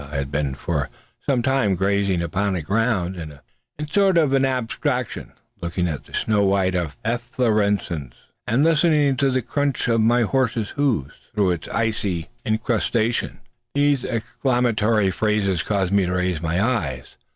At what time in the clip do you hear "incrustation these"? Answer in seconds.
12.43-14.03